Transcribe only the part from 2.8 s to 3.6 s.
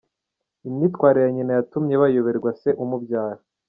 umubyara